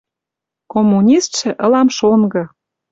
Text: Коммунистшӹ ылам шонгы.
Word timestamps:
Коммунистшӹ 0.71 1.49
ылам 1.65 1.87
шонгы. 1.97 2.43